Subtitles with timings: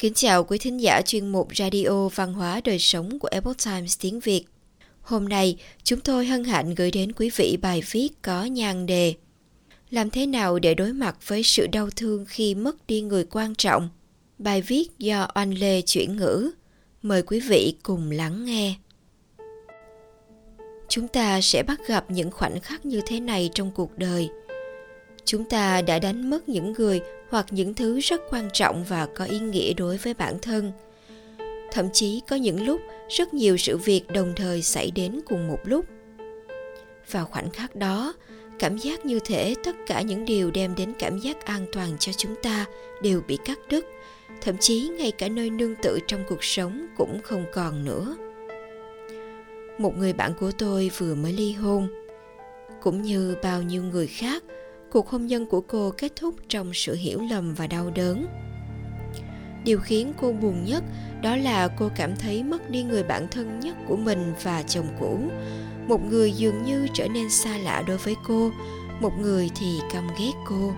[0.00, 3.98] Kính chào quý thính giả chuyên mục Radio Văn hóa Đời Sống của Epoch Times
[4.00, 4.44] tiếng Việt.
[5.00, 9.14] Hôm nay, chúng tôi hân hạnh gửi đến quý vị bài viết có nhan đề
[9.90, 13.54] Làm thế nào để đối mặt với sự đau thương khi mất đi người quan
[13.54, 13.88] trọng?
[14.38, 16.50] Bài viết do Oanh Lê chuyển ngữ.
[17.02, 18.74] Mời quý vị cùng lắng nghe.
[20.88, 24.28] Chúng ta sẽ bắt gặp những khoảnh khắc như thế này trong cuộc đời.
[25.24, 29.24] Chúng ta đã đánh mất những người hoặc những thứ rất quan trọng và có
[29.24, 30.72] ý nghĩa đối với bản thân.
[31.72, 35.58] Thậm chí có những lúc, rất nhiều sự việc đồng thời xảy đến cùng một
[35.64, 35.86] lúc.
[37.10, 38.14] Vào khoảnh khắc đó,
[38.58, 42.12] cảm giác như thể tất cả những điều đem đến cảm giác an toàn cho
[42.12, 42.66] chúng ta
[43.02, 43.86] đều bị cắt đứt,
[44.40, 48.16] thậm chí ngay cả nơi nương tựa trong cuộc sống cũng không còn nữa.
[49.78, 51.88] Một người bạn của tôi vừa mới ly hôn,
[52.82, 54.42] cũng như bao nhiêu người khác
[54.90, 58.26] cuộc hôn nhân của cô kết thúc trong sự hiểu lầm và đau đớn.
[59.64, 60.84] Điều khiến cô buồn nhất
[61.22, 64.86] đó là cô cảm thấy mất đi người bạn thân nhất của mình và chồng
[65.00, 65.18] cũ.
[65.88, 68.50] Một người dường như trở nên xa lạ đối với cô,
[69.00, 70.72] một người thì căm ghét cô.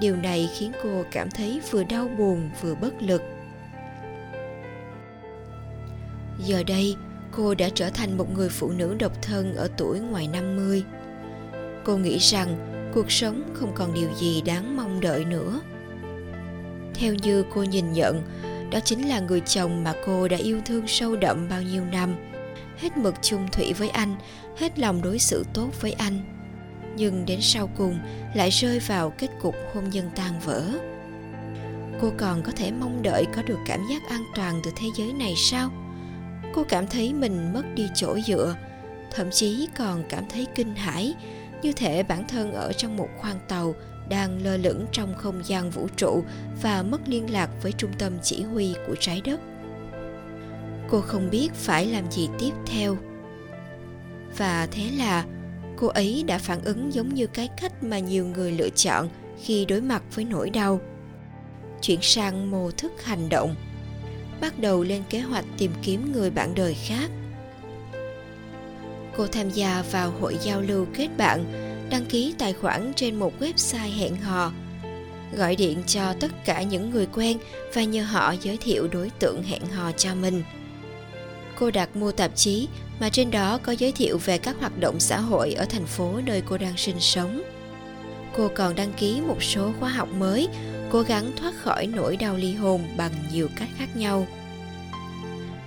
[0.00, 3.22] Điều này khiến cô cảm thấy vừa đau buồn vừa bất lực.
[6.46, 6.96] Giờ đây,
[7.32, 10.84] cô đã trở thành một người phụ nữ độc thân ở tuổi ngoài 50.
[11.84, 15.60] Cô nghĩ rằng cuộc sống không còn điều gì đáng mong đợi nữa.
[16.94, 18.22] Theo như cô nhìn nhận,
[18.70, 22.14] đó chính là người chồng mà cô đã yêu thương sâu đậm bao nhiêu năm.
[22.78, 24.16] Hết mực chung thủy với anh,
[24.58, 26.20] hết lòng đối xử tốt với anh.
[26.96, 27.98] Nhưng đến sau cùng,
[28.34, 30.62] lại rơi vào kết cục hôn nhân tan vỡ.
[32.00, 35.12] Cô còn có thể mong đợi có được cảm giác an toàn từ thế giới
[35.12, 35.70] này sao?
[36.54, 38.56] Cô cảm thấy mình mất đi chỗ dựa,
[39.10, 41.14] thậm chí còn cảm thấy kinh hãi
[41.64, 43.74] như thể bản thân ở trong một khoang tàu
[44.08, 46.24] đang lơ lửng trong không gian vũ trụ
[46.62, 49.40] và mất liên lạc với trung tâm chỉ huy của trái đất.
[50.90, 52.96] Cô không biết phải làm gì tiếp theo.
[54.36, 55.24] Và thế là
[55.76, 59.08] cô ấy đã phản ứng giống như cái cách mà nhiều người lựa chọn
[59.42, 60.80] khi đối mặt với nỗi đau.
[61.82, 63.54] Chuyển sang mô thức hành động.
[64.40, 67.10] Bắt đầu lên kế hoạch tìm kiếm người bạn đời khác
[69.16, 71.44] cô tham gia vào hội giao lưu kết bạn,
[71.90, 74.52] đăng ký tài khoản trên một website hẹn hò,
[75.36, 77.38] gọi điện cho tất cả những người quen
[77.74, 80.42] và nhờ họ giới thiệu đối tượng hẹn hò cho mình.
[81.58, 82.68] Cô đặt mua tạp chí
[83.00, 86.20] mà trên đó có giới thiệu về các hoạt động xã hội ở thành phố
[86.24, 87.42] nơi cô đang sinh sống.
[88.36, 90.48] Cô còn đăng ký một số khóa học mới,
[90.90, 94.26] cố gắng thoát khỏi nỗi đau ly hôn bằng nhiều cách khác nhau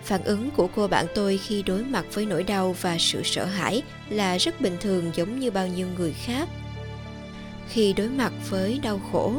[0.07, 3.45] phản ứng của cô bạn tôi khi đối mặt với nỗi đau và sự sợ
[3.45, 6.50] hãi là rất bình thường giống như bao nhiêu người khác.
[7.69, 9.34] Khi đối mặt với đau khổ,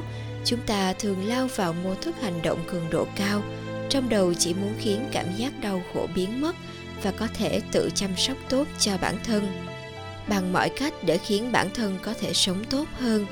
[0.44, 3.42] chúng ta thường lao vào mô thức hành động cường độ cao,
[3.88, 6.56] trong đầu chỉ muốn khiến cảm giác đau khổ biến mất
[7.02, 9.46] và có thể tự chăm sóc tốt cho bản thân,
[10.28, 13.26] bằng mọi cách để khiến bản thân có thể sống tốt hơn.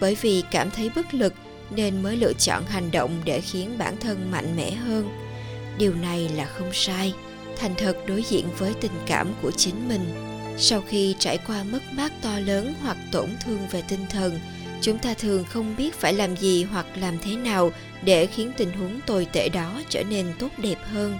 [0.00, 1.34] Bởi vì cảm thấy bất lực
[1.70, 5.25] nên mới lựa chọn hành động để khiến bản thân mạnh mẽ hơn
[5.78, 7.14] điều này là không sai.
[7.56, 10.14] Thành thật đối diện với tình cảm của chính mình.
[10.58, 14.40] Sau khi trải qua mất mát to lớn hoặc tổn thương về tinh thần,
[14.80, 17.72] chúng ta thường không biết phải làm gì hoặc làm thế nào
[18.02, 21.18] để khiến tình huống tồi tệ đó trở nên tốt đẹp hơn.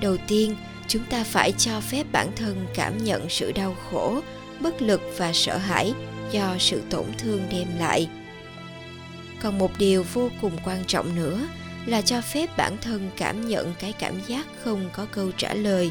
[0.00, 0.56] Đầu tiên,
[0.88, 4.20] chúng ta phải cho phép bản thân cảm nhận sự đau khổ,
[4.60, 5.92] bất lực và sợ hãi
[6.30, 8.08] do sự tổn thương đem lại.
[9.42, 11.48] Còn một điều vô cùng quan trọng nữa
[11.86, 15.90] là cho phép bản thân cảm nhận cái cảm giác không có câu trả lời.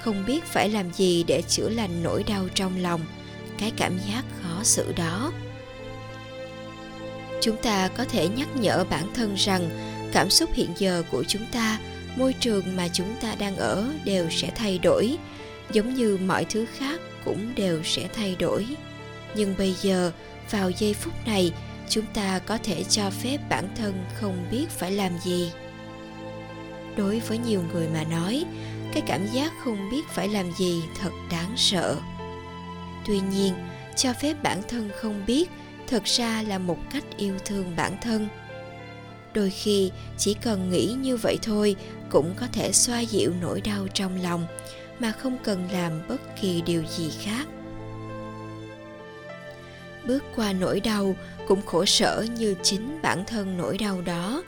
[0.00, 3.00] Không biết phải làm gì để chữa lành nỗi đau trong lòng,
[3.58, 5.32] cái cảm giác khó xử đó.
[7.42, 9.70] Chúng ta có thể nhắc nhở bản thân rằng
[10.12, 11.78] cảm xúc hiện giờ của chúng ta,
[12.16, 15.16] môi trường mà chúng ta đang ở đều sẽ thay đổi,
[15.72, 18.66] giống như mọi thứ khác cũng đều sẽ thay đổi.
[19.34, 20.12] Nhưng bây giờ,
[20.50, 21.52] vào giây phút này
[21.90, 25.52] chúng ta có thể cho phép bản thân không biết phải làm gì.
[26.96, 28.44] Đối với nhiều người mà nói,
[28.92, 31.96] cái cảm giác không biết phải làm gì thật đáng sợ.
[33.06, 33.54] Tuy nhiên,
[33.96, 35.50] cho phép bản thân không biết
[35.86, 38.28] thực ra là một cách yêu thương bản thân.
[39.34, 41.76] Đôi khi, chỉ cần nghĩ như vậy thôi
[42.10, 44.46] cũng có thể xoa dịu nỗi đau trong lòng
[44.98, 47.46] mà không cần làm bất kỳ điều gì khác
[50.10, 51.16] bước qua nỗi đau
[51.48, 54.42] cũng khổ sở như chính bản thân nỗi đau đó.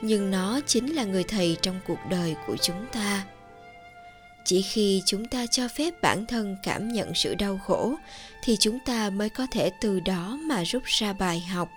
[0.00, 3.24] Nhưng nó chính là người thầy trong cuộc đời của chúng ta.
[4.44, 7.94] Chỉ khi chúng ta cho phép bản thân cảm nhận sự đau khổ
[8.44, 11.68] thì chúng ta mới có thể từ đó mà rút ra bài học.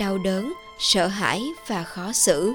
[0.00, 2.52] Đau đớn, sợ hãi và khó xử.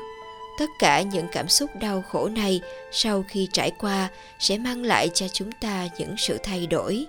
[0.60, 2.62] Tất cả những cảm xúc đau khổ này
[2.92, 4.10] sau khi trải qua
[4.40, 7.06] sẽ mang lại cho chúng ta những sự thay đổi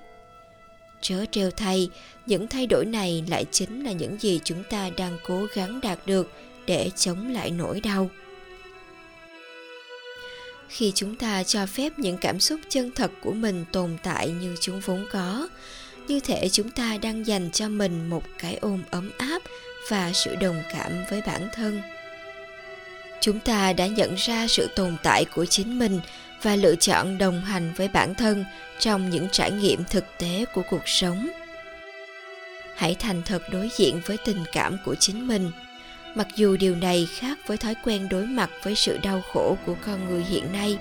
[1.04, 1.90] chớ trêu thay.
[2.26, 5.98] Những thay đổi này lại chính là những gì chúng ta đang cố gắng đạt
[6.06, 6.32] được
[6.66, 8.10] để chống lại nỗi đau.
[10.68, 14.56] Khi chúng ta cho phép những cảm xúc chân thật của mình tồn tại như
[14.60, 15.48] chúng vốn có,
[16.08, 19.42] như thể chúng ta đang dành cho mình một cái ôm ấm áp
[19.88, 21.82] và sự đồng cảm với bản thân.
[23.20, 26.00] Chúng ta đã nhận ra sự tồn tại của chính mình
[26.44, 28.44] và lựa chọn đồng hành với bản thân
[28.78, 31.28] trong những trải nghiệm thực tế của cuộc sống.
[32.76, 35.50] Hãy thành thật đối diện với tình cảm của chính mình.
[36.14, 39.76] Mặc dù điều này khác với thói quen đối mặt với sự đau khổ của
[39.86, 40.78] con người hiện nay,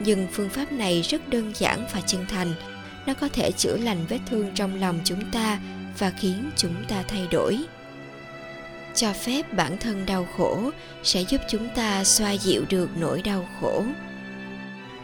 [0.00, 2.52] nhưng phương pháp này rất đơn giản và chân thành.
[3.06, 5.58] Nó có thể chữa lành vết thương trong lòng chúng ta
[5.98, 7.58] và khiến chúng ta thay đổi.
[8.94, 10.70] Cho phép bản thân đau khổ
[11.02, 13.84] sẽ giúp chúng ta xoa dịu được nỗi đau khổ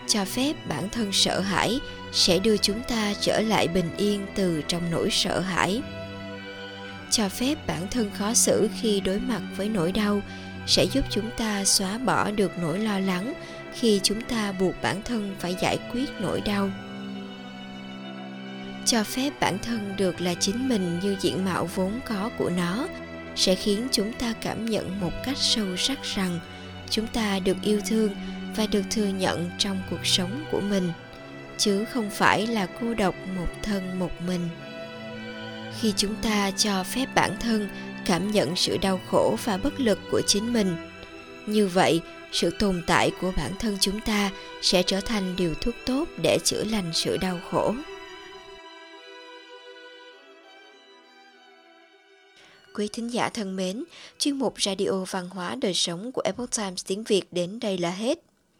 [0.06, 1.80] cho phép bản thân sợ hãi
[2.12, 5.82] sẽ đưa chúng ta trở lại bình yên từ trong nỗi sợ hãi.
[7.10, 10.22] Cho phép bản thân khó xử khi đối mặt với nỗi đau
[10.66, 13.34] sẽ giúp chúng ta xóa bỏ được nỗi lo lắng
[13.74, 16.70] khi chúng ta buộc bản thân phải giải quyết nỗi đau.
[18.86, 22.88] Cho phép bản thân được là chính mình như diện mạo vốn có của nó
[23.36, 26.40] sẽ khiến chúng ta cảm nhận một cách sâu sắc rằng
[26.90, 28.14] chúng ta được yêu thương
[28.56, 30.92] và được thừa nhận trong cuộc sống của mình
[31.58, 34.48] chứ không phải là cô độc một thân một mình
[35.80, 37.68] khi chúng ta cho phép bản thân
[38.06, 40.76] cảm nhận sự đau khổ và bất lực của chính mình
[41.46, 42.00] như vậy
[42.32, 44.30] sự tồn tại của bản thân chúng ta
[44.62, 47.74] sẽ trở thành điều thuốc tốt để chữa lành sự đau khổ
[52.74, 53.84] Quý thính giả thân mến,
[54.18, 57.90] chuyên mục Radio Văn hóa Đời Sống của Epoch Times tiếng Việt đến đây là
[57.90, 58.23] hết.